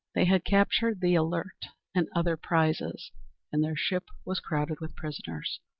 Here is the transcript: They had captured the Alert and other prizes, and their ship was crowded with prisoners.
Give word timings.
They 0.15 0.25
had 0.25 0.43
captured 0.45 0.99
the 0.99 1.13
Alert 1.13 1.67
and 1.93 2.07
other 2.15 2.35
prizes, 2.35 3.11
and 3.51 3.63
their 3.63 3.75
ship 3.75 4.05
was 4.25 4.39
crowded 4.39 4.79
with 4.79 4.95
prisoners. 4.95 5.59